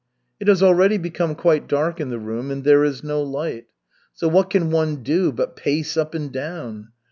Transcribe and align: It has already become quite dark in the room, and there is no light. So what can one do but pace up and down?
It 0.39 0.47
has 0.47 0.63
already 0.63 0.97
become 0.97 1.35
quite 1.35 1.67
dark 1.67 1.99
in 2.01 2.09
the 2.09 2.17
room, 2.17 2.49
and 2.49 2.63
there 2.63 2.83
is 2.83 3.03
no 3.03 3.21
light. 3.21 3.67
So 4.15 4.27
what 4.27 4.49
can 4.49 4.71
one 4.71 5.03
do 5.03 5.31
but 5.31 5.55
pace 5.55 5.95
up 5.95 6.15
and 6.15 6.31
down? 6.31 6.87